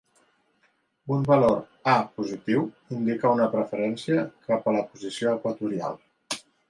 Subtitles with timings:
[1.15, 1.59] Un valor
[1.91, 2.65] A positiu
[3.01, 6.01] indica una preferència cap a la posició equatorial.